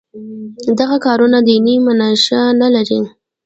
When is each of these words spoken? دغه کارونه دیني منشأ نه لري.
دغه 0.79 0.97
کارونه 1.05 1.37
دیني 1.47 1.75
منشأ 1.85 2.41
نه 2.61 2.67
لري. 2.75 3.01